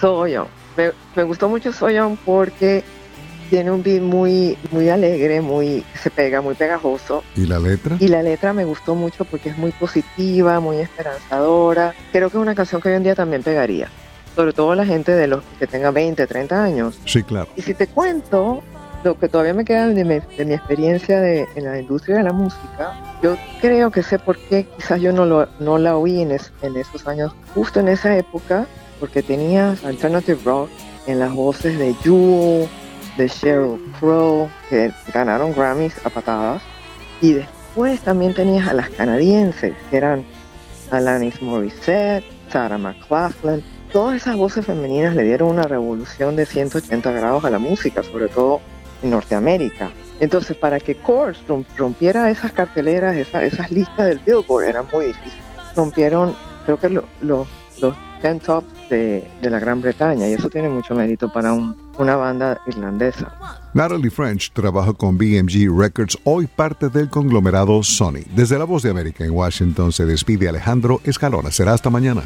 Soy 0.00 0.32
Young 0.32 0.57
me, 1.16 1.22
gustó 1.24 1.48
mucho 1.48 1.72
Soyeon 1.72 2.16
porque 2.24 2.84
tiene 3.50 3.70
un 3.70 3.82
beat 3.82 4.02
muy, 4.02 4.56
muy 4.70 4.88
alegre, 4.88 5.40
muy, 5.40 5.84
se 5.94 6.10
pega, 6.10 6.40
muy 6.40 6.54
pegajoso. 6.54 7.24
¿Y 7.34 7.46
la 7.46 7.58
letra? 7.58 7.96
Y 7.98 8.08
la 8.08 8.22
letra 8.22 8.52
me 8.52 8.64
gustó 8.64 8.94
mucho 8.94 9.24
porque 9.24 9.48
es 9.48 9.58
muy 9.58 9.72
positiva, 9.72 10.60
muy 10.60 10.78
esperanzadora. 10.78 11.94
Creo 12.12 12.30
que 12.30 12.36
es 12.36 12.42
una 12.42 12.54
canción 12.54 12.80
que 12.80 12.90
hoy 12.90 12.96
en 12.96 13.02
día 13.02 13.14
también 13.14 13.42
pegaría. 13.42 13.88
Sobre 14.36 14.52
todo 14.52 14.74
la 14.74 14.84
gente 14.84 15.12
de 15.12 15.26
los 15.26 15.42
que 15.58 15.66
tenga 15.66 15.90
20, 15.90 16.26
30 16.26 16.62
años. 16.62 16.98
Sí, 17.04 17.22
claro. 17.22 17.48
Y 17.56 17.62
si 17.62 17.74
te 17.74 17.86
cuento 17.88 18.62
lo 19.02 19.18
que 19.18 19.28
todavía 19.28 19.54
me 19.54 19.64
queda 19.64 19.88
de 19.88 20.04
mi, 20.04 20.54
experiencia 20.54 21.20
de, 21.20 21.46
en 21.56 21.64
la 21.64 21.80
industria 21.80 22.18
de 22.18 22.22
la 22.24 22.32
música, 22.32 22.92
yo 23.22 23.36
creo 23.60 23.90
que 23.90 24.02
sé 24.02 24.18
por 24.18 24.36
qué 24.36 24.66
quizás 24.76 25.00
yo 25.00 25.12
no, 25.12 25.24
lo, 25.24 25.48
no 25.58 25.78
la 25.78 25.96
oí 25.96 26.20
en, 26.20 26.30
en 26.30 26.76
esos 26.76 27.08
años. 27.08 27.32
Justo 27.54 27.80
en 27.80 27.88
esa 27.88 28.16
época 28.16 28.66
porque 28.98 29.22
tenías 29.22 29.84
alternative 29.84 30.38
rock 30.44 30.70
en 31.06 31.18
las 31.18 31.32
voces 31.32 31.78
de 31.78 31.94
Jewel, 32.02 32.68
de 33.16 33.28
Sheryl 33.28 33.80
Crow, 33.98 34.48
que 34.68 34.92
ganaron 35.12 35.52
Grammys 35.52 35.94
a 36.04 36.10
patadas, 36.10 36.62
y 37.20 37.32
después 37.32 38.00
también 38.00 38.34
tenías 38.34 38.68
a 38.68 38.74
las 38.74 38.90
canadienses, 38.90 39.74
que 39.90 39.96
eran 39.96 40.24
Alanis 40.90 41.40
Morissette, 41.42 42.24
Sarah 42.50 42.78
McLachlan. 42.78 43.62
Todas 43.92 44.16
esas 44.16 44.36
voces 44.36 44.66
femeninas 44.66 45.14
le 45.16 45.24
dieron 45.24 45.48
una 45.48 45.62
revolución 45.62 46.36
de 46.36 46.46
180 46.46 47.10
grados 47.10 47.44
a 47.44 47.50
la 47.50 47.58
música, 47.58 48.02
sobre 48.02 48.28
todo 48.28 48.60
en 49.02 49.10
Norteamérica. 49.10 49.90
Entonces, 50.20 50.56
para 50.56 50.78
que 50.80 50.96
Course 50.96 51.40
rompiera 51.76 52.30
esas 52.30 52.52
carteleras, 52.52 53.16
esas 53.16 53.70
listas 53.70 54.06
del 54.06 54.18
Billboard, 54.18 54.64
era 54.64 54.82
muy 54.82 55.06
difícil. 55.06 55.40
Rompieron, 55.74 56.36
creo 56.66 56.78
que 56.78 56.88
los 57.20 57.46
10 58.22 58.42
top 58.42 58.64
de, 58.88 59.28
la 59.42 59.58
Gran 59.58 59.80
Bretaña 59.80 60.28
y 60.28 60.32
eso 60.32 60.48
tiene 60.48 60.68
mucho 60.68 60.94
mérito 60.94 61.32
para 61.32 61.52
una 61.52 62.16
banda 62.16 62.60
irlandesa. 62.66 63.32
Natalie 63.74 64.10
French 64.10 64.52
trabaja 64.52 64.92
con 64.92 65.18
BMG 65.18 65.70
Records, 65.76 66.18
hoy 66.24 66.46
parte 66.46 66.88
del 66.88 67.08
conglomerado 67.08 67.82
Sony. 67.82 68.24
Desde 68.34 68.58
la 68.58 68.64
Voz 68.64 68.82
de 68.82 68.90
América 68.90 69.24
en 69.24 69.30
Washington 69.30 69.92
se 69.92 70.06
despide 70.06 70.48
Alejandro 70.48 71.00
Escalona. 71.04 71.50
Será 71.50 71.74
hasta 71.74 71.90
mañana. 71.90 72.22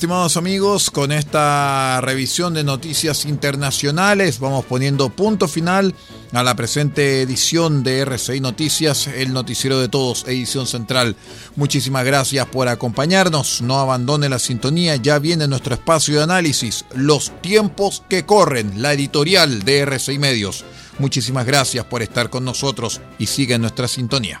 Estimados 0.00 0.38
amigos, 0.38 0.90
con 0.90 1.12
esta 1.12 2.00
revisión 2.00 2.54
de 2.54 2.64
noticias 2.64 3.26
internacionales 3.26 4.40
vamos 4.40 4.64
poniendo 4.64 5.10
punto 5.10 5.46
final 5.46 5.94
a 6.32 6.42
la 6.42 6.56
presente 6.56 7.20
edición 7.20 7.82
de 7.82 8.00
RCI 8.00 8.40
Noticias, 8.40 9.08
el 9.08 9.34
noticiero 9.34 9.78
de 9.78 9.90
todos, 9.90 10.24
edición 10.26 10.66
central. 10.66 11.16
Muchísimas 11.54 12.06
gracias 12.06 12.46
por 12.46 12.68
acompañarnos, 12.68 13.60
no 13.60 13.78
abandone 13.78 14.30
la 14.30 14.38
sintonía, 14.38 14.96
ya 14.96 15.18
viene 15.18 15.46
nuestro 15.46 15.74
espacio 15.74 16.16
de 16.16 16.22
análisis, 16.22 16.86
los 16.94 17.30
tiempos 17.42 18.02
que 18.08 18.24
corren, 18.24 18.80
la 18.80 18.94
editorial 18.94 19.64
de 19.64 19.80
RCI 19.80 20.18
Medios. 20.18 20.64
Muchísimas 20.98 21.44
gracias 21.44 21.84
por 21.84 22.00
estar 22.00 22.30
con 22.30 22.46
nosotros 22.46 23.02
y 23.18 23.26
sigue 23.26 23.58
nuestra 23.58 23.86
sintonía. 23.86 24.40